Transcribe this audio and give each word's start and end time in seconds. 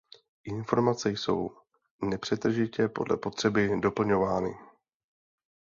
Informace 0.45 1.09
jsou 1.11 1.51
nepřetržitě 2.03 2.87
podle 2.87 3.17
potřeby 3.17 3.79
doplňovány. 3.79 4.53